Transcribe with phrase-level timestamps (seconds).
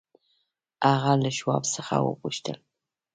[0.91, 2.57] هغه له شواب څخه وپوښتل.